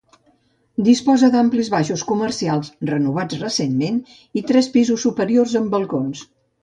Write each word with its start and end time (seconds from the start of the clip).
Disposa 0.85 1.27
d'amplis 1.35 1.69
baixos 1.73 2.03
comercials, 2.11 2.71
renovats 2.91 3.43
recentment, 3.43 4.01
i 4.43 4.47
tres 4.53 4.71
pisos 4.79 5.05
superiors 5.09 5.55
amb 5.61 5.75
balcons. 5.77 6.25